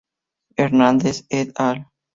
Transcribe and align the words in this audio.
Hernández, 0.55 1.27
"et 1.29 1.51
al. 1.57 1.85